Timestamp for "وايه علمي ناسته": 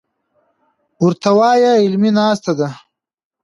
1.37-2.51